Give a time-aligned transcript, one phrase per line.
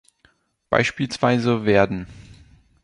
[0.71, 2.07] Beispielsweise werden